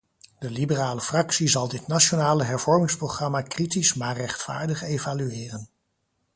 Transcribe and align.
De 0.39 0.49
liberale 0.51 1.01
fractie 1.01 1.47
zal 1.47 1.67
dit 1.69 1.87
nationale 1.87 2.43
hervormingsprogramma 2.43 3.41
kritisch 3.41 3.93
maar 3.93 4.15
rechtvaardig 4.17 4.81
evalueren. 4.83 5.69